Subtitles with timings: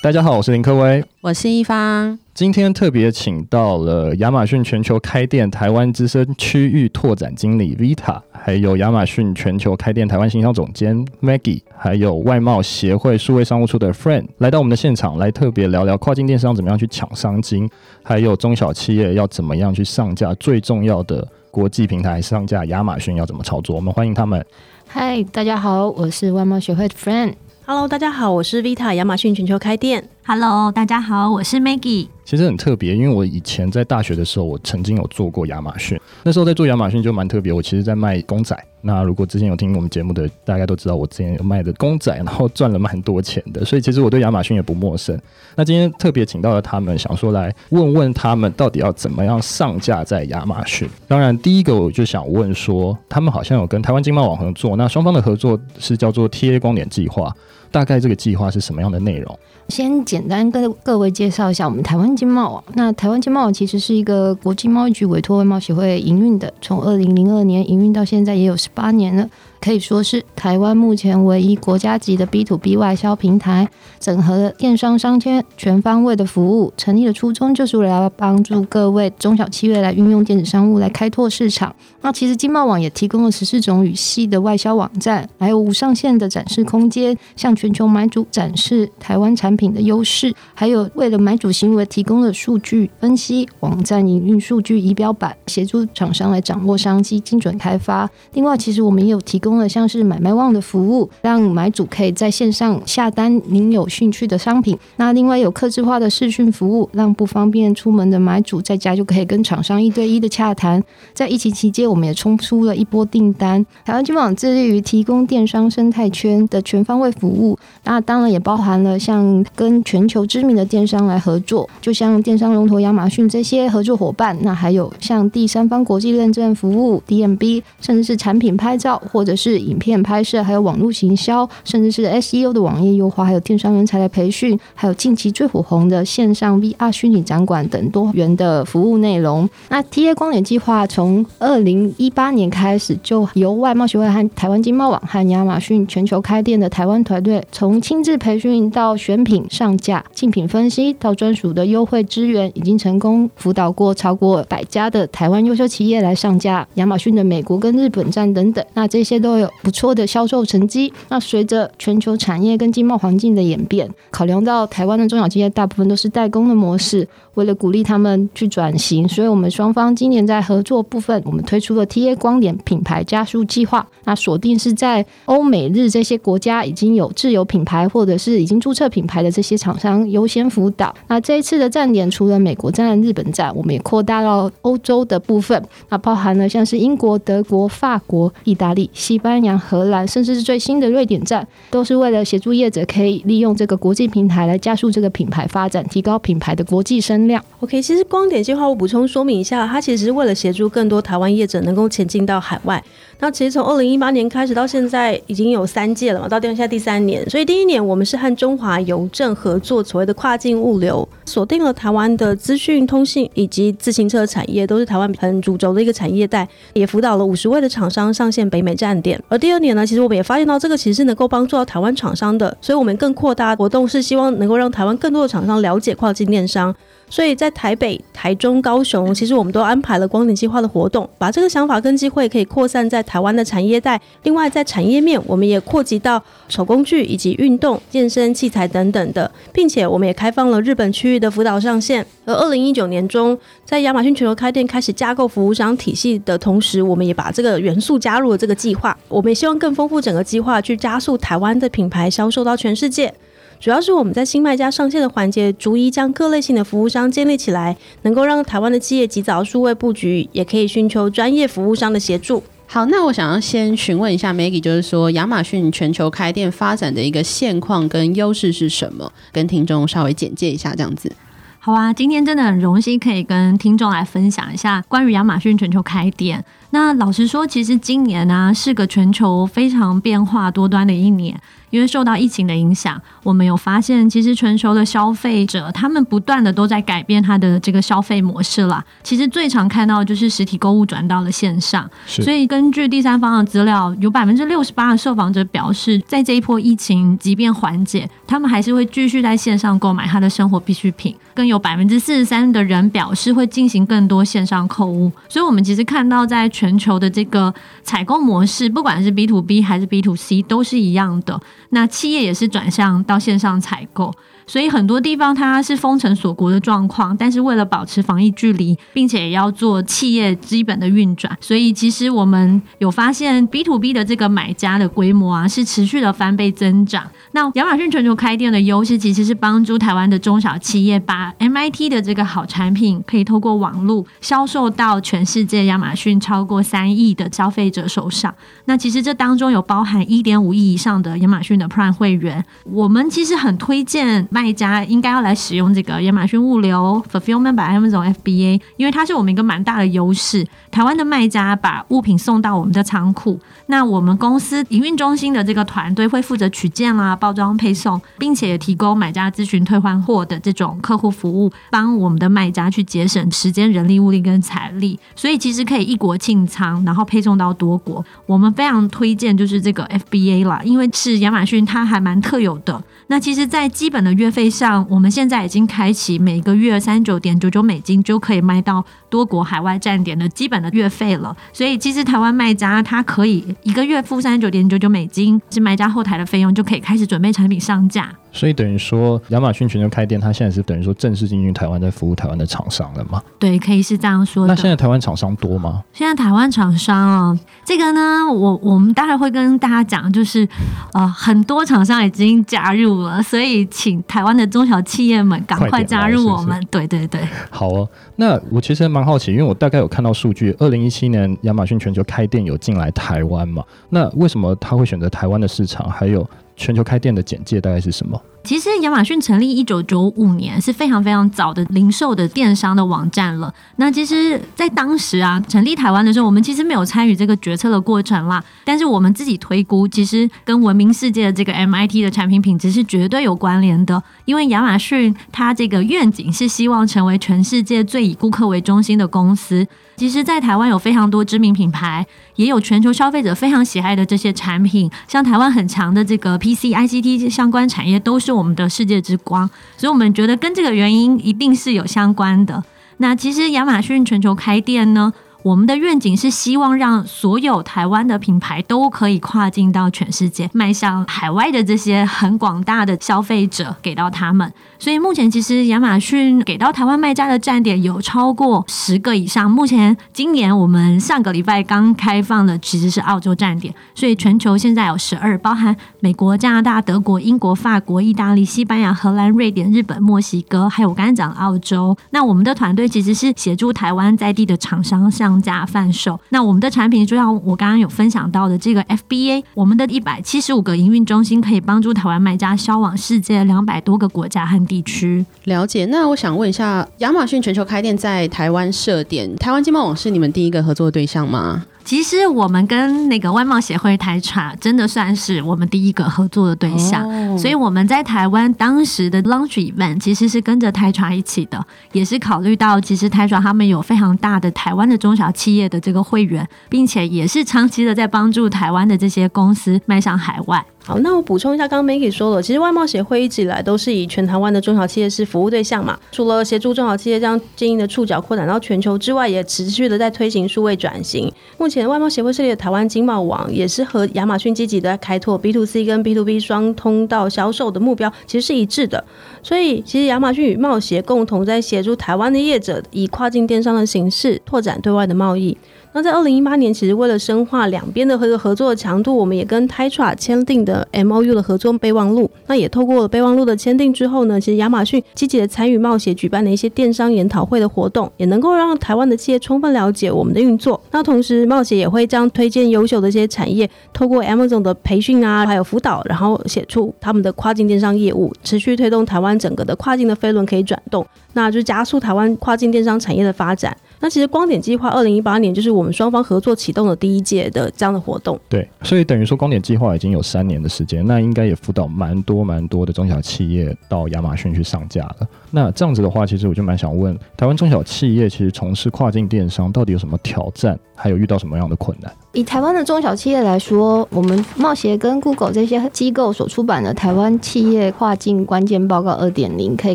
[0.00, 2.16] 大家好，我是林科威，我是一方。
[2.32, 17.68] 今天特别请到了亚马逊全球开店台湾资深区域拓展经理 Vita，还有亚马逊全球开店台湾行销总监 Maggie，还有外贸协会数位商务处的 Friend 来到我们的现场，来特别聊聊跨境电商怎么样去抢商机，
[18.04, 23.74] 还有中小企业要怎么样去上架最重要的国际平台上架亚马逊要怎么操作。
[23.74, 24.46] 我们欢迎他们。
[24.86, 27.34] 嗨，大家好，我是外贸协会的 Friend。
[27.70, 30.02] Hello，大家好，我是 Vita，亚马逊全球开店。
[30.24, 32.08] Hello，大家好，我是 Maggie。
[32.24, 36.00] 其实很特别，因为我以前在大学的时候，我曾经有做过亚马逊。
[36.22, 38.58] 那时候在做亚马逊就蛮特别，我其实在卖公仔。
[38.80, 43.62] 那如果之前有听我们节目的，大家都知道我之前有卖的公仔，然后赚了蛮多钱的。
[43.66, 45.20] 所以其实我对亚马逊也不陌生。
[45.54, 50.88] 那今天特别请到了他们，想说来问问他们到底要怎么样上架在亚马逊。
[51.06, 57.30] 当然，第一个我就想问说，他们好像有跟台湾经贸网合作，那双方的合作是叫做 TA 光点计划。
[57.70, 59.38] 大概这个计划是什么样的内容？
[59.68, 62.64] 先简单跟各位介绍一下我们台湾经贸网。
[62.74, 69.28] 那台湾经贸网其实是一个国际贸易局委托外贸协会营运的，从二零零二年营运到现在也有十八年了。
[69.60, 76.72] 可以说是台湾目前唯一国家级的 B to B 外销平台，整合了电商商圈全方位的服务。
[76.76, 81.74] 成立的初衷就是为了要帮助各位中小企业来运用电子商务来开拓市场。
[82.02, 98.08] 那其实经贸网也提供了十四种语系的外销网站，还有无上限的展示空间，向全球买主展示台湾产品的优势，还有为了买主行为提供了数据分析、网站营运数据仪表板，协助厂商来掌握商机、精准开发。
[98.34, 99.47] 另外，其实我们也有提供。
[99.48, 104.78] 提供了像是买卖旺的服务，让买主可以在线上下单您有兴趣的商品。
[104.96, 110.84] 那另外有客制化的视讯服务，让不方便出门的买主在家就可以跟厂商一对一的洽谈。
[111.14, 113.64] 在疫情期间，我们也冲出了一波订单。
[113.86, 124.36] 台湾经贸网致力于提供电商生态圈的全方位服务，那当然也包含了像跟全球知名的电商来合作，就像电商龙头亚马逊这些合作伙伴。
[124.42, 139.48] 那还有像第三方国际认证服务 DMB，甚至是产品拍照或者是影片拍摄，还有网络行销，甚至是 SEO 的网页优化，还有电商人才的培训，还有近期最火红的线上 VR 虚拟展馆等多元的服务内容。
[139.68, 158.64] 那 TA 光点计划从二零一八年开始，就由外贸协会和台湾经贸网和亚马逊全球开店的台湾团队，从亲自培训到选品上架、竞品分析到专属的优惠资源，已经成功辅导过超过百家的台湾优秀企业来上架亚马逊的美国跟日本站等等。
[158.74, 160.90] 那这些都都有不错的销售成绩。
[161.10, 173.86] 那随着全球产业跟经贸环境的演变，考量到台湾的中小企业大部分都是代工的模式，为了鼓励他们去转型，所以我们双方今年在合作部分，我们推出了 TA 光点品牌加速计划。
[174.04, 180.94] 那锁定是在欧美日这些国家已经有自有品牌或者是已经注册品牌的这些厂商优先辅导。
[181.08, 189.17] 那这一次的站点除了美国站、日本站，我们也扩大到欧洲的部分，那包含了像是英国、德国、法国、意大利、西。
[189.18, 197.44] 西班牙、荷兰，甚至是最新的瑞典站，都是为了协助业者可以利用这个国际平台来加速这个品牌发展，提高品牌的国际声量。
[197.58, 202.80] OK，其实光点计划我补充说明一下，它其实是为了协助更多台湾业者能够前进到海外。
[203.20, 207.28] 那其实从二零一八年开始到现在已经有三届了嘛，到现在第三年。
[207.28, 219.20] 所以第一年我们是和中华邮政合作所谓的跨境物流，锁定了台湾的资讯通信以及自行车产业，都是台湾很主轴的一个产业带，也辅导了五十位的厂商上线北美站点。
[219.28, 226.72] 而第二年呢，其实我们也发现到这个其实是能够帮助到台湾厂商的，所以我们更扩大活动，是希望能够让台湾更多的厂商了解跨境电商。
[227.10, 234.00] 所以在台北、台中、高雄，其实我们都安排了光点计划的活动，把这个想法跟机会可以扩散在台湾的产业带。
[234.22, 242.04] 另外，在产业面，我们也扩及到手工具以及运动、健身器材等等的，并且我们也开放了日本区域的辅导上线。
[242.24, 248.96] 而二零一九年中，在亚马逊全球开店开始架构服务商体系的同时，我们也把这个元素加入了这个计划。
[249.08, 253.12] 我们也希望更丰富整个计划，去加速台湾的品牌销售到全世界。
[253.60, 262.42] 主要是我们在新卖家上线的环节，逐一将各类型的服务商建立起来，能够让台湾的企业及早数位布局，也可以寻求专业服务商的协助。
[262.66, 269.12] 好，那我想要先询问一下 Maggie，就是说亚马逊全球开店发展的一个现况跟优势是什么？
[269.32, 271.10] 跟听众稍微简介一下，这样子。
[271.58, 276.44] 好啊，今天真的很荣幸可以跟听众来分享一下关于亚马逊全球开店。
[276.70, 281.40] 那老实说，其实今年呢、啊、是个全球非常变化多端的一年。
[281.70, 288.82] 因为受到疫情的影响，我们有发现，其实全球的消费者他们不断的都在改变他的这个消费模式啦。
[289.02, 301.14] 其实最常看到的就是实体购物转到了线上，所以根据第三方的资料，有百分之六十八的受访者表示，在这一波疫情即便缓解，他们还是会继续在线上购买他的生活必需品。
[301.38, 305.12] 更有百分之四十三的人表示会进行更多线上购物。
[305.28, 307.54] 所以，我们其实看到在全球的这个
[307.84, 311.40] 采购模式，不管是 B to B 还是 B to C，都是一样的。
[311.68, 314.12] 那企业也是转向到线上采购。
[314.48, 327.04] 所以很多地方它是封城锁国的状况，但是为了保持防疫距离，并且也要做企业基本的运转，所以其实我们有发现 B to B 的这个买家的规模啊是持续的翻倍增长。
[327.32, 338.34] 那亚马逊全球开店的优势其实是帮助台湾的中小企业把 MIT 的这个好产品可以透过网络销售到全世界亚马逊超过三亿的消费者手上。
[338.64, 344.26] 那其实这当中有包含一点五亿以上的亚马逊的 Prime 会员，我们其实很推荐。
[344.40, 350.46] 卖家应该要来使用这个亚马逊物流 Fulfillment by Amazon FBA，因为它是我们一个蛮大的优势。
[350.70, 353.40] 台湾的卖家把物品送到我们的仓库，
[353.70, 364.98] 那我们公司营运中心的这个团队会负责取件啦、包装、配送，并且也提供买家咨询、退换货的这种客户服务，帮我们的卖家去节省时间、人力、物力跟财力。
[365.14, 368.02] 所以其实可以一国庆仓，然后配送到多国。
[368.24, 372.82] 我们非常推荐就是这个 FBA 啦，因为是亚马逊它还蛮特有的。
[373.08, 381.36] 那其实，在基本的月费上，我们现在已经开启每个月三十九点九九美金就可以卖到多国海外站点的基本的月费了。
[381.52, 388.12] 所以，其实台湾卖家他可以一个月付三十九点九九美金，是卖家后台的费用，就可以开始准备产品上架。
[388.38, 393.20] 所以等于说，亚马逊全球开店，它现在是等于说正式进军台湾，在服务台湾的厂商了吗？
[393.36, 394.54] 对，可以是这样说的。
[394.54, 395.82] 那现在台湾厂商多吗？
[395.92, 400.48] 现在台湾厂商啊，这个呢，我我们待会会跟大家讲，就是
[400.92, 406.54] 呃，很多厂商已经加入了，所以请台湾的中小企业们赶快加入我们。
[406.54, 407.20] 是是对对对，
[407.50, 407.88] 好哦。
[408.14, 413.64] 那我其实蛮好奇，因为我大概有看到数据，二零一七年亚马逊全球开店有进来台湾嘛？
[413.88, 415.90] 那为什么他会选择台湾的市场？
[415.90, 416.24] 还有？
[416.58, 418.20] 全球开店的简介大概是什么？
[418.48, 423.52] 其实亚马逊成立一九九五年是非常非常早的零售的电商的网站了。
[423.76, 428.42] 那其实，在当时啊，成立台湾的时候，我们其实没有参与这个决策的过程啦。
[428.64, 434.02] 但是我们自己推估，其实跟闻名世界的这个 MIT 的产品品质是绝对有关联的。
[434.24, 439.66] 因为亚马逊它这个愿景是希望成为全世界最以顾客为中心的公司。
[439.96, 442.06] 其实，在台湾有非常多知名品牌，
[442.36, 449.48] 也有全球消费者非常喜爱的这些产品，像台湾很强的这个 PC、ICT 相关产业，都是我们的世界之光。
[449.76, 452.62] 所以，我们觉得跟这个原因一定是有相关的。
[452.98, 455.12] 那其实，亚马逊全球开店呢，
[455.48, 464.52] 我们的愿景是希望让所有台湾的品牌都可以跨境到全世界，迈向海外的这些很广大的消费者，给到他们。
[464.78, 469.50] 所以目前其实亚马逊给到台湾卖家的站点有超过十个以上。
[469.50, 481.96] 目前今年我们上个礼拜刚开放的其实是澳洲站点，所以全球现在有十二，包含美国、加拿大、德国、英国、法国、意大利、西班牙、荷兰、瑞典、日本、墨西哥，还有我刚才讲的澳洲。
[482.10, 486.18] 那我们的团队其实是协助台湾在地的厂商上架贩售。
[486.30, 495.24] 那我们的产品就像我刚刚有分享到的这个 FBA，我们的一百七十五个营运中心可以帮助台湾卖家销往世界两百多个国家和地区。
[495.44, 495.86] 了解。
[495.86, 501.64] 那我想问一下，亚马逊全球开店在台湾设点，台湾经贸网是你们第一个合作对象吗？
[501.88, 520.62] 其实我们跟那个外贸协会台茶真的算是我们第一个合作的对象，哦、所以我们在台湾当时的 launch event 其实是跟着台茶一起的，也是考虑到其实台茶他们有非常大的台湾的中小企业的这个会员，并且也是长期的在帮助台湾的这些公司迈向海外。
[520.84, 525.98] 好，那我补充一下，刚刚 Maggie 说了，其实外贸协会一直以来都是以全台湾的中小企业是服务对象嘛。
[526.10, 531.30] 除了协助中小企业将经营的触角扩展到全球之外，也持续的在推行数位转型。
[531.58, 539.04] 目前外贸协会设立的台湾经贸网，也是和亚马逊积极的开拓 B to C 跟 B to B 双通道销售的目标，其实是一致的。
[539.42, 545.56] 所以，其实亚马逊与贸协共同在协助台湾的业者，以跨境电商的形式拓展对外的贸易。
[545.98, 552.30] 那在二零一八年，其实为了深化两边的合合作的强度，我们也跟 Tatra 签订的 MOU 的合作备忘录。
[552.46, 560.80] 那也透过了备忘录的签订之后呢，其实亚马逊积极的参与贸协举办的一些电商研讨会的活动，也能够让台湾的企业充分了解我们的运作。
[560.92, 573.76] 那同时，贸协也会将推荐优秀的一些产业，透过 Amazon 的培训啊，还有辅导，然后写出他们的跨境电商业务，持续推动台湾整个的跨境的飞轮可以转动，那就加速台湾跨境电商产业的发展。
[574.00, 578.38] 那其实光点计划二零一八年就是我们双方合作启动的第一届的这样的活动。
[578.48, 585.28] 对，所以等于说光点计划已经有三年的时间，那应该也辅导蛮多蛮多的中小企业到亚马逊去上架了。
[585.50, 592.12] 那这样子的话，其实我就蛮想问，台湾中小企业其实从事跨境电商到底有什么挑战，还有遇到什么样的困难？
[592.32, 599.94] 以台湾的中小企业来说，我们贸协跟 Google 这些机构所出版的《台湾企业跨境关键报告二点零》，可以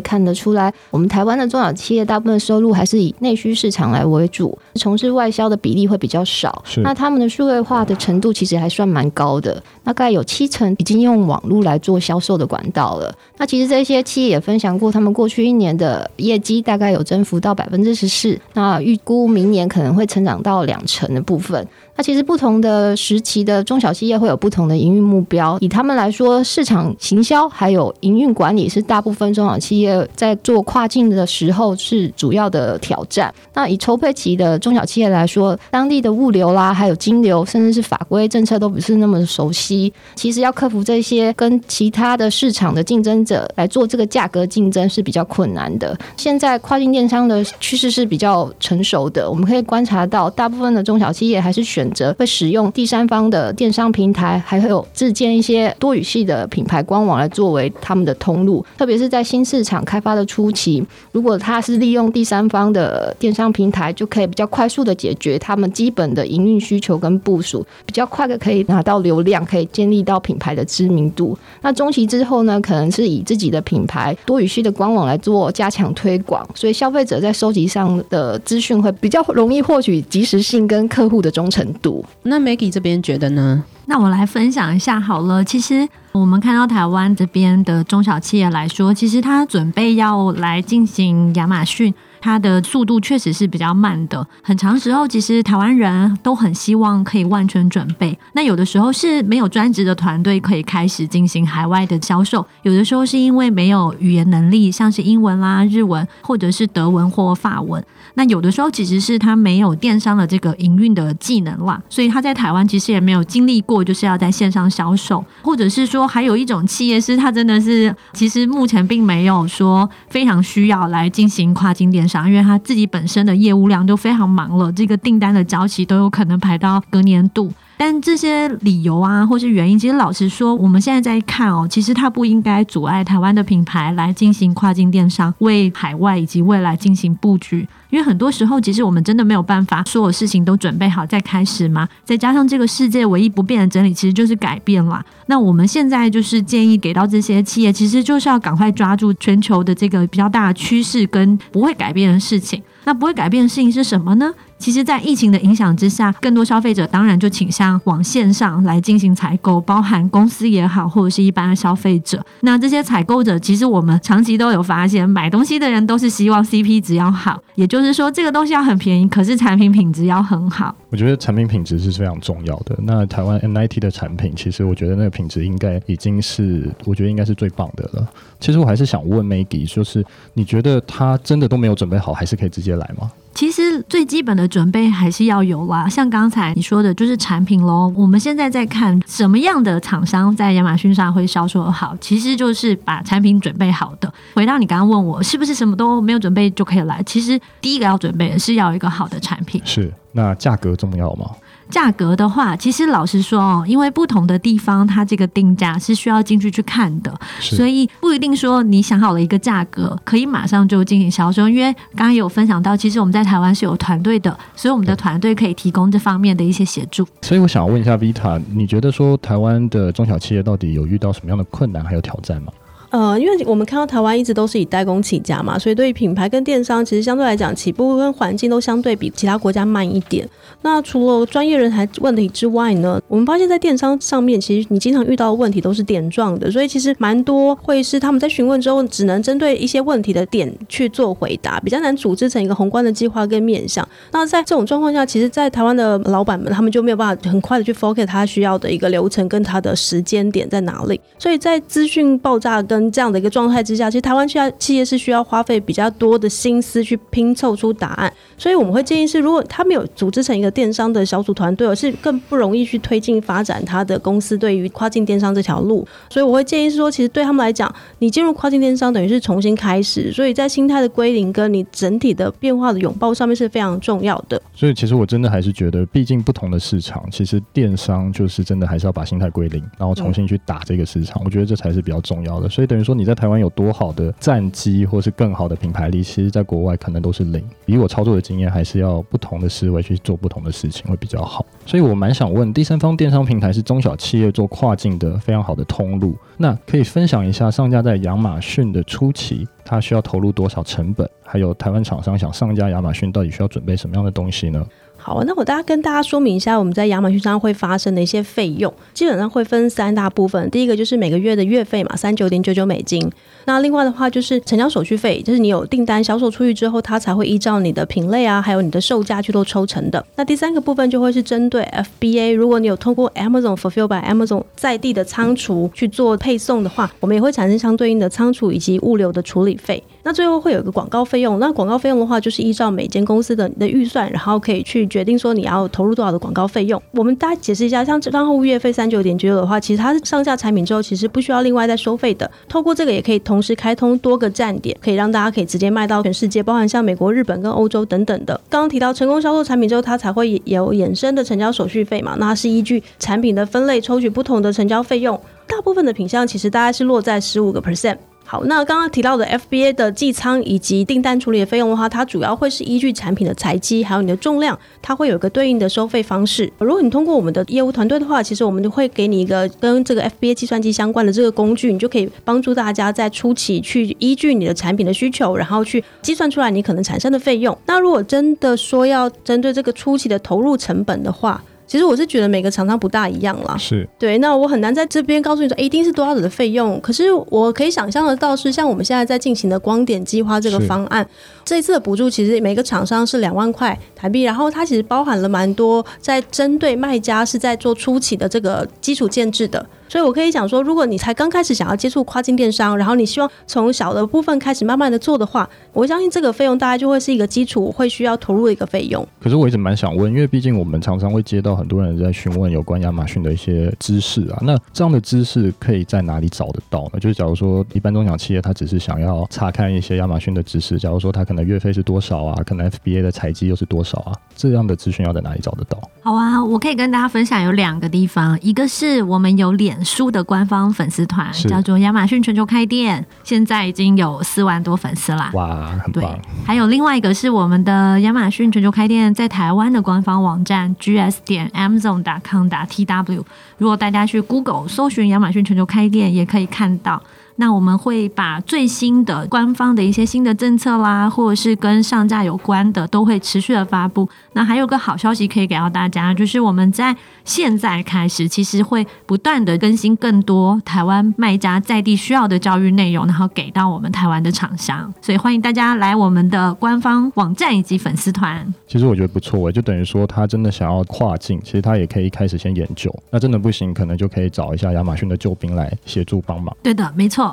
[0.00, 6.62] 看得出来，我们台湾的中小企业大部分收入还是以内需市场来为主，从事外销的比例会比较少。
[6.64, 6.80] 是。
[6.80, 13.14] 那他们的数位化的程度其实还算蛮高的，大概有七成已经用网络来做销售的管道了。
[13.36, 21.66] 那其实这些企业也分享过，他们过去一年的业绩大概有增幅到百分之十四，那预估明年可能会成长到两成的部分。
[21.96, 25.56] 那其实不同的时期的中小企业会有不同的营运目标。
[25.60, 33.32] 以他们来说，市场行销还有营运管理是大部分中小企业在做跨境的时候是主要的挑战。
[33.52, 39.92] 那以筹备期的中小企业来说，当地的物流啦，还有金流，甚至是法规政策都不是那么熟悉。
[40.16, 45.96] 其实要克服这些跟其他的市场的竞争者来做这个价格竞争是比较困难的。
[46.16, 51.90] 现在跨境电商的趋势是比较成熟的，我们可以观察到，大部分的中小企业还是选。
[51.94, 58.66] 择会使用第三方的电商平台，还会有自建一些多语系的品牌官网来作为他们的通路。
[58.76, 71.38] 特别是在新市场开发的初期，如果他是利用第三方的电商平台，就可以比较快速的解决他们基本的营运需求跟部署，比较快的可以拿到流量，可以建立到品牌的知名度。
[71.62, 82.04] 那中期之后呢，可能是以自己的品牌多语系的官网来做加强推广，所以消费者在收集上的资讯会比较容易获取及时性跟客户的忠诚度。
[82.22, 83.62] 那 Maggie 这边觉得呢？
[83.86, 85.44] 那我来分享一下好了。
[85.44, 91.92] 其实我们看到台湾这边的中小企业来说，其实他准备要来进行亚马逊。
[92.24, 98.18] 它的速度确实是比较慢的，很长时候，其实台湾人都很希望可以万全准备。
[98.32, 107.84] 那有的时候是没有专职的团队可以开始进行海外的销售，有的时候是因为没有语言能力，像是英文啦、日文，或者是德文或法文。
[108.14, 122.13] 那有的时候其实是他没有电商的这个营运的技能啦，所以他在台湾其实也没有经历过，就是要在线上销售，或者是说还有一种企业是他真的是其实目前并没有说非常需要来进行跨境电商。
[122.28, 127.52] 因为他自己本身的业务量都非常忙了，这个订单的交期都有可能排到隔年度。
[127.76, 137.66] 但这些理由啊，或是原因，其实老实说，我们现在在看哦，其实它不应该阻碍台湾的品牌来进行跨境电商，为海外以及未来进行布局。
[137.90, 141.88] 因为很多时候，其实我们真的没有办法所有事情都准备好再开始嘛。
[142.04, 145.04] 再加上这个世界唯一不变的真理，其实就是改变啦。
[145.26, 152.60] 那我们现在就是建议给到这些企业，其实就是要赶快抓住全球的这个比较大的趋势跟不会改变的事情。
[152.82, 154.30] 那不会改变的事情是什么呢？
[154.64, 162.24] 其实，在疫情的影响之下，更多消费者当然就倾向往线上来进行采购，包含公司也好，或者是一般的消费者。
[162.40, 170.74] 那这些采购者，其实我们长期都有发现，买东西的人都是希望 CP 值要好，也就是说，这个东西要很便宜，可是产品品质要很好。
[170.88, 172.74] 我觉得产品品质是非常重要的。
[172.84, 178.08] 那台湾 NIT 的产品，其实我觉得那个品质应该已经是，我觉得应该是最棒的了。
[178.40, 180.02] 其实我还是想问 Maggie，就是
[180.32, 183.10] 你觉得他真的都没有准备好，还是可以直接来吗？
[183.34, 187.92] 其实最基本的准备还是要有啦，像刚才你说的，就是产品喽。
[187.96, 194.12] 我们现在在看什么样的厂商在亚马逊上会销售好，其实就是把产品准备好的。
[194.34, 197.02] 回到你刚刚问我，是不是什么都没有准备就可以来？
[197.04, 199.60] 其实第一个要准备的是要一个好的产品。
[199.64, 201.26] 是，那价格重要吗？
[201.74, 211.48] 价格的话，其实老实说哦，因为不同的地方，它这个定价是需要进去去看的，所以不一定说你想好了一个价格，可以马上就进行销售。
[211.48, 217.04] 因为刚刚有分享到，其实我们在台湾是有团队的，所以我们的团队可以提供这方面的一些协助。
[217.22, 222.52] 所以我想问一下 Vita，你觉得说台湾的中小企业到底有遇到什么样的困难还有挑战吗？
[222.94, 230.24] 呃，因为我们看到台湾一直都是以代工起家嘛，所以对于品牌跟电商，其实相对来讲起步跟环境都相对比其他国家慢一点。
[230.62, 243.84] 那除了专业人才问题之外呢，我们发现，在电商上面，其实你经常遇到的问题都是点状的，所以其实蛮多会是他们在询问之后，只能针对一些问题的点去做回答，比较难组织成一个宏观的计划跟面向。
[244.12, 251.00] 那在这种状况下，其实，在台湾的老板们，他们就没有办法很快的去 focus 他需要的一个流程跟他的时间点在哪里。
[251.18, 258.12] 所以在资讯爆炸跟这样的一个状态之下，其实台湾需要企业是需要花费比较多的心思去拼凑出答案。
[258.36, 265.86] 所以我们会建议是，如果他没有组织成一个电商的小组团队，而是更不容易去推进发展他的公司对于跨境电商这条路。
[266.10, 274.40] 所以我会建议是说，其实对他们来讲，你进入跨境电商等于是重新开始，所以在心态的归零跟你整体的变化的拥抱上面是非常重要的。
[274.54, 281.22] 所以其实我真的还是觉得，毕竟不同的市场，其实电商就是真的还是要把心态归零，然后重新去打这个市场。
[281.24, 282.48] 我觉得这才是比较重要的。
[282.48, 287.40] 所以等于说你在台湾有多好的战机，或是更好的品牌力，其实在国外可能都是零。
[287.66, 291.46] 以我操作的经验，还是要不同的思维去做不同的事情会比较好。
[291.64, 296.16] 所以我蛮想问，第三方电商平台是中小企业做跨境的非常好的通路。
[296.36, 301.08] 那可以分享一下上架在亚马逊的初期，它需要投入多少成本？
[301.22, 304.66] 还有台湾厂商想上架亚马逊，到底需要准备什么样的东西呢？
[305.06, 310.48] 好，那我大家跟大家说明一下，我们在亚马逊上会发生的一些费用，基本上会分三大部分。
[310.48, 313.06] 第一个就是每个月的月费嘛，三九点九九美金。
[313.44, 320.02] 那另外的话就是成交手续费，就是你有订单销售出去之后，它才会依照你的品类啊，还有你的售价去做抽成的。
[320.16, 321.62] 那第三个部分就会是针对
[322.00, 329.84] FBA，如果你有通过 Amazon Fulfill by Amazon 在地的仓储去做配送的话，我们也会产生相对应的仓储以及物流的处理费。
[330.04, 336.80] 那最后会有个广告费用，那广告费用的话，就是依照每间公司的你的预算，然后可以去决定说你要投入多少的广告费用。
[336.92, 342.30] 我们大家解释一下，像账户月费三九点九九的话，其实它是上架产品之后，其实不需要另外再收费的。
[342.46, 348.38] 透过这个也可以同时开通多个站点，可以让大家可以直接卖到全世界，包含像美国、日本跟欧洲等等的。
[348.50, 352.14] 刚刚提到成功销售产品之后，它才会有衍生的成交手续费嘛？
[352.18, 357.96] 那它是依据产品的分类抽取不同的成交费用，大部分的品项其实大概是落在十五个 percent。
[358.26, 366.50] 好，那刚刚提到的 FBA 的寄仓以及订单处理的费用的话，它主要会是依据产品的材积还有你的重量，它会有一个对应的收费方式。
[366.58, 377.56] 如果你通过我们的业务团队的话，其实我们就会给你一个跟这个 FBA 计算机相关的这个工具，你就可以帮助大家在初期去依据你的产品的需求，然后去计算出来你可能产生的费用。
[377.66, 384.18] 那如果真的说要针对这个初期的投入成本的话，其实我是觉得每个厂商不大一样啦，是对。
[384.18, 386.80] 那我很难在这边告诉你说，一定是多少的费用。
[386.80, 391.06] 可是我可以想象得到，是像我们现在在进行的光点计划这个方案，
[391.44, 399.64] 这一次的补助其实每个厂商是两万块台币，然后它其实包含了蛮多在针对卖家是在做初期的这个基础建制的。
[399.88, 409.06] 所以，我可以讲说，如果你才刚开始想要接触跨境电商，然后你希望从小的部分开始慢慢的做的话，我相信这个费用大概就会是一个基础，会需要投入的一个费用。
[409.20, 416.98] 可是我一直蛮想问，因为毕竟我们常常会接到很多人在询问有关亚马逊的一些知识啊，那这样的知识可以在哪里找得到呢？
[417.00, 425.78] 就是假如说一般中小企业他只是想要查看一些亚马逊的知识，假如说他可能月费是多少啊，可能 FBA 的采集又是多少啊，这样的资讯要在哪里找得到？
[426.02, 430.74] 好啊，我可以跟大家分享有两个地方，一个是我们有脸书的官方。
[430.74, 435.30] 粉丝团叫做亚马逊全球开店，现在已经有四万多粉丝啦。
[435.32, 436.02] 哇，很棒！
[436.02, 443.22] 对，还有另外一个是我们的亚马逊全球开店在台湾的官方网站 gs 点 amazon.com 打 tw，
[443.56, 447.00] 如果大家去 Google 搜寻亚马逊全球开店，也可以看到。
[447.36, 454.08] 那我们会把最新的官方的一些新的政策啦，或者是跟上架有关的，都会持续的发布。
[454.34, 464.92] 那还有个好消息可以给到大家，就是我们在现在开始，其实会不断的更新更多台湾卖家在地需要的教育内容，然后给到我们台湾的厂商。
[465.02, 468.46] 所以欢迎大家来我们的官方网站以及粉丝团。
[468.68, 472.94] 其实我觉得不错，就等于说他真的想要跨境，其实他也可以一开始先研究。
[473.10, 476.56] 那真的不行，可能就可以找一下亚马逊的救兵来协助帮忙。
[476.62, 477.23] 对的，没错。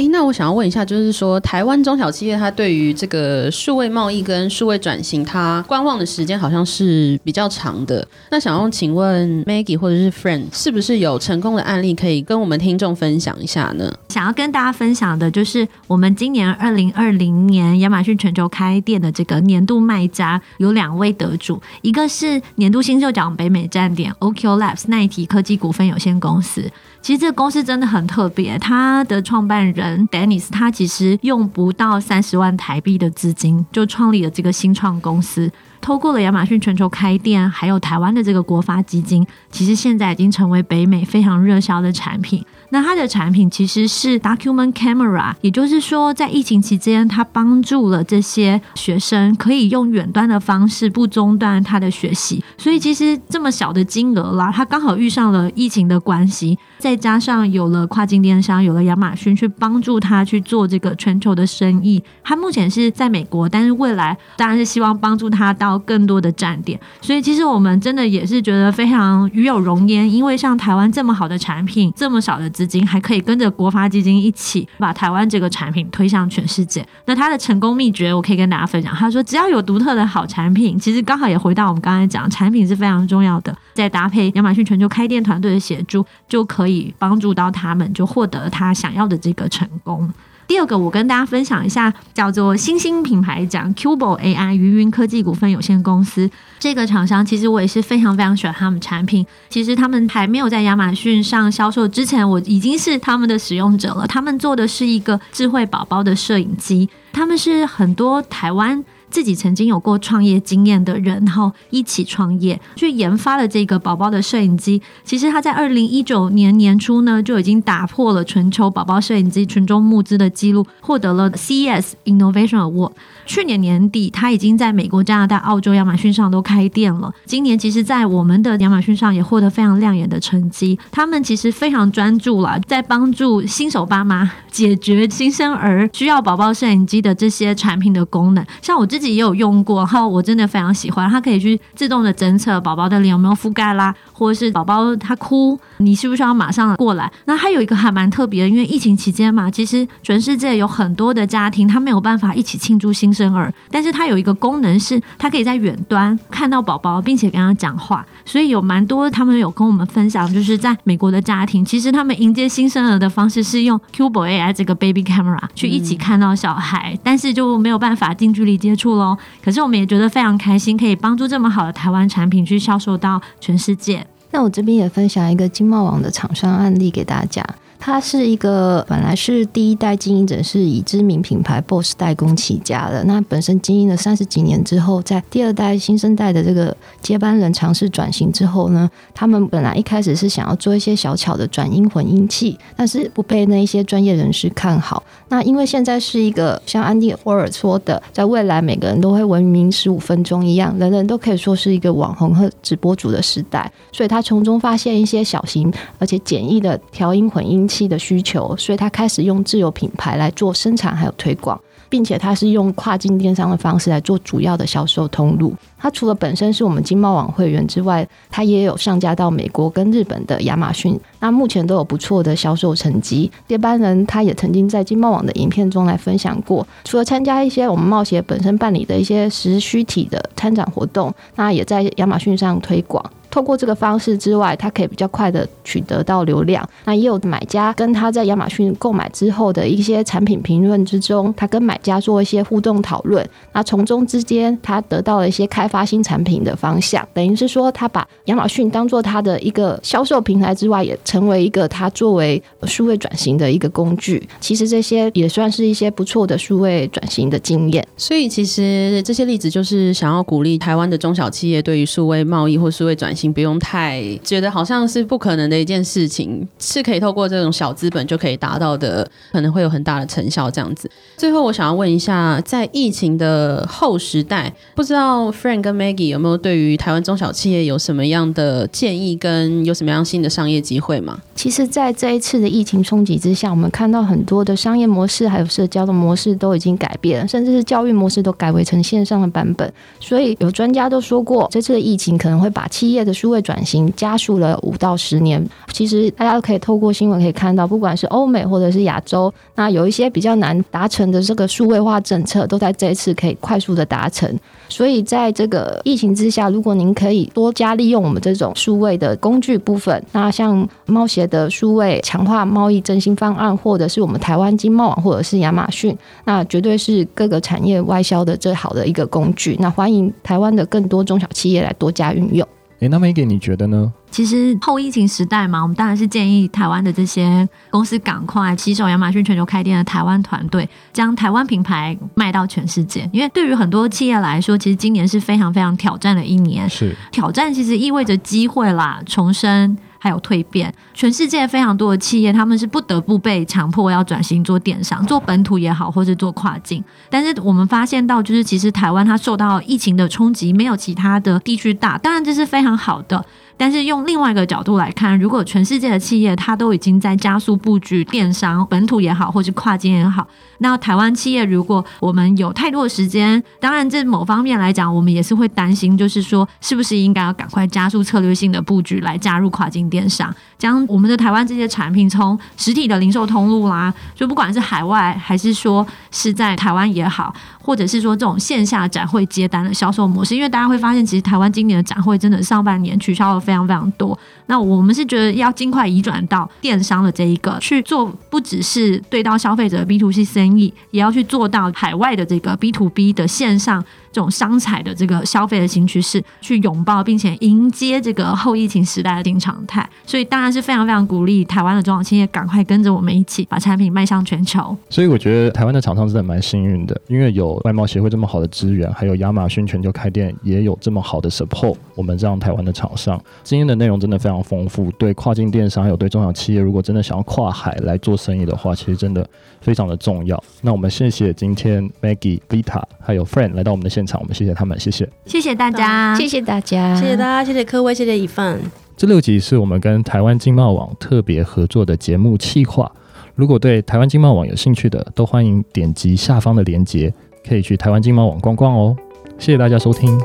[0.00, 8.06] 哎，那我想要问一下，就是说台湾中小企业它对于这个数位贸易跟数位转型，它观望的时间好像是比较长的。
[8.30, 13.92] 那想要请问 Maggie 或者是 Friend，是不是有成功的案例可以跟我们听众分享一下呢？
[14.08, 26.64] 想要跟大家分享的就是我们今年二零二零年亚马逊全球开店的这个年度卖家有两位得主，一个是年度新秀奖北美站点 OQ Labs 奈提科技股份有限公司。
[27.02, 35.50] 其实这个公司真的很特别，他的创办人 Dennis 他其实用不到三十万台币的资金就创立了这个新创公司。
[35.80, 42.44] 透过了亚马逊全球开店，还有台湾的这个国发基金，其实现在已经成为北美非常热销的产品。
[42.70, 52.42] 那它的产品其实是 Document Camera，也就是说，在疫情期间，它帮助了这些学生可以用远端的方式不中断他的学习。
[52.56, 56.58] 所以其实这么小的金额啦，它刚好遇上了疫情的关系。
[56.78, 62.02] 再加上有了跨境电商，有了亚马逊去帮助他去做这个全球的生意。
[62.24, 66.80] 他目前是在美国，但是未来当然是希望帮助他到更多的站点。
[67.02, 76.86] 所以其实我们真的也是觉得非常与有荣焉，因为像台湾这么好的产品，这么少的资金，还可以跟着国发基金一起把台湾这个产品推向全世界。
[77.06, 78.94] 那他的成功秘诀，我可以跟大家分享。
[78.94, 83.56] 他说，只要有独特的好产品，其实刚好也回到我们刚才讲，产品是非常重要的。
[83.72, 90.12] 再搭配亚马逊全球开店团队的协助，就可以帮助到他们，就获得他想要的这个成功。
[90.50, 99.24] 第二个，我跟大家分享一下，叫做新兴品牌奖 Cubo AI 云云科技股份有限公司这个厂商，其实我也是非常非常喜欢他们产品。
[99.48, 104.04] 其实他们还没有在亚马逊上销售之前，我已经是他们的使用者了。
[104.08, 108.84] 他们做的是一个智慧宝宝的摄影机，他们是很多台湾。
[109.10, 114.80] 自己曾经有过创业经验的人，然后一起创业去研发了这个宝宝的摄影机。
[115.04, 122.92] 其实他在二零一九年年初呢，就已经打破了全球宝宝摄影机群众募资的记录，获得了 CES Innovation Award。
[123.26, 127.12] 去年年底，他已经在美国、加拿大、澳洲亚马逊上都开店了。
[127.24, 130.78] 今年，其实，在我们的亚马逊上也获得非常亮眼的成绩。
[130.90, 138.44] 他们其实非常专注了，在帮助新手爸妈解决新生儿需要宝宝摄影机的这些产品的功能。
[138.60, 141.08] 像我自自己也有用过，然后我真的非常喜欢。
[141.08, 147.10] 它可以去自动的侦测宝宝的脸有没有覆盖啦，或者是宝宝他哭，你需不需要马上过来？
[147.24, 153.34] 那还有一个还蛮特别的，因为疫情期间嘛，其实全世界有很多的家庭他没有办法一起庆祝新生。
[153.34, 158.04] 儿，但是它有一个功能是，它可以在远端看到宝宝，并且跟他讲话。
[158.24, 169.16] 所以有蛮多他们有跟我们分享，就是在美国的家庭，其实他们迎接新生儿的方式是用 Cubo AI 这个 Baby Camera 去一起看到小孩，但是就没有办法近距离接触喽。
[169.42, 174.06] 可是我们也觉得非常开心，可以帮助这么好的台湾产品去销售到全世界。
[174.30, 177.44] 那我这边也分享一个经贸网的厂商案例给大家。
[177.80, 183.02] 他是一个本来是第一代经营者，是以知名品牌 BOSS 代工起家的。
[183.04, 195.02] 那本身经营了三十几年之后，在第二代新生代的这个接班人尝试转型之后呢，他们本来一开始是想要做一些小巧的转音混音器，但是不被那一些专业人士看好。
[195.30, 211.58] 那因为现在是一个像安迪沃尔说的，在未来每个人都会闻名十五分钟一样，人人都可以说是一个网红和直播主的时代，所以他从中发现一些小型而且简易的调音混音器的需求，所以他开始用自有品牌来做生产还有推广。
[211.90, 215.52] 并且他是用跨境电商的方式来做主要的销售通路。
[215.76, 220.98] 他除了本身是我们经贸网会员之外，他也有上架到美国跟日本的亚马逊。
[221.18, 223.28] 那目前都有不错的销售成绩。
[223.48, 233.04] 接班人他也曾经在经贸网的影片中来分享过，除了参加一些我们贸协本身办理的一些实虚体的参展活动，那也在亚马逊上推广。
[233.30, 236.68] 透过这个方式之外，他可以比较快的取得到流量。
[236.84, 243.24] 那也有买家跟他在亚马逊购买之后的一些产品评论之中，他跟买家做一些互动讨论。
[243.52, 247.06] 那从中之间，他得到了一些开发新产品的方向。
[247.14, 254.28] 等于是说，他把亚马逊当做他的一个销售平台之外，也成为一个他作为数位转型的一个工具。
[254.40, 257.86] 其实这些也算是一些不错的数位转型的经验。
[257.96, 263.19] 所以，其实这些例子就是想要鼓励台湾的中小企业对于数位贸易或数位转型。
[263.20, 270.50] 请不用太觉得好像是不可能的一件事情，是可以透过这种小资本就可以达到的，可能会有很大的成效。
[270.50, 281.20] 这样子，最后我想要问一下，在疫情的后时代，不知道 Frank 跟 Maggie 有没有对于台湾中小企业有什么样的建议，跟有什么样新的商业机会吗？
[281.34, 289.70] 其实，在这一次的疫情冲击之下，我们看到很多的商业模式还有社交的模式都已经改变了，甚至是教育模式都改为成线上的版本。
[290.00, 295.44] 所以，有专家都说过，这次的疫情可能会把企业的数位转型加速了五到十年。
[295.72, 304.38] 其实大家都可以透过新闻可以看到，不管是欧美或者是亚洲，那有一些比较难达成的这个数位化政策，都在这一次可以快速的达成。
[304.68, 319.56] 所以在这个疫情之下，如果您可以多加利用我们这种数位的工具部分，那像猫协的数位强化贸易振兴方案，或者是我们台湾经贸网，或者是亚马逊，那绝对是各个产业外销的最好的一个工具。
[319.58, 322.46] 那欢迎台湾的更多中小企业来多加运用。
[322.80, 323.92] 诶，那 Maggie 你觉得呢？
[324.10, 333.08] 其实后疫情时代嘛，我们当然是建议台湾的这些公司赶快携手亚马逊全球开店的台湾团队，将台湾品牌卖到全世界。
[333.12, 336.68] 因为对于很多企业来说，其实今年是非常非常挑战的一年。
[336.70, 339.76] 是挑战，其实意味着机会啦，重生。
[340.02, 346.82] 还有蜕变，全世界非常多的企业，他们是不得不被强迫要转型做电商，做本土也好，或是做跨境。
[347.10, 353.22] 但是我们发现到，就是其实台湾它受到疫情的冲击，没有其他的地区大，当然这是非常好的。
[353.60, 360.26] 但是用另外一个角度来看，如果全世界的企业它都已经在加速布局电商，本土也好，或是跨境也好，
[360.60, 384.16] 那台湾企业如果我们有太多的时间，当然这某方面来讲，我们也是会担心，就是说是不是应该要赶快加速策略性的布局来加入跨境电商，将我们的台湾这些产品从实体的零售通路啦，就不管是海外还是说是在台湾也好，或者是说这种线下展会接单的销售模式，因为大家会发现，其实台湾今年的展会真的上半年取消了非常非常多。
[384.46, 393.84] 那我们是觉得要尽快移转到电商的这一个去做，不只是对到消费者 B to C 生意，也要去做到海外的这个 B to B 的线上。
[394.12, 404.76] 这种商采的这个消费的新趋势，去拥抱并且迎接这个后疫情时代的新常态，所以当然是非常非常鼓励台湾的中小企业赶快跟着我们一起把产品迈向全球。
[404.88, 413.20] 所以我觉得台湾的厂商真的蛮幸运的，因为有外贸协会这么好的资源，还有亚马逊全球开店也有这么好的 support，我们这样台湾的厂商。
[413.42, 419.26] 今天的内容真的非常丰富，对跨境电商还有对中小企业，如果真的想要跨海来做生意的话，其实真的
[419.60, 420.42] 非常的重要。
[420.62, 428.58] 那我们谢谢今天 Maggie、Vita 还有 Friend 来到我们的现现场，我们谢谢他们，谢谢，谢谢大家，谢谢大家，谢谢大家，谢谢各位，谢谢一份。
[428.96, 432.90] 这六集是我们跟台湾经贸网特别合作的节目企划。
[433.34, 437.12] 如果对台湾经贸网有兴趣的，都欢迎点击下方的链接，
[437.46, 438.96] 可以去台湾经贸网逛逛哦。
[439.38, 440.18] 谢谢大家收听。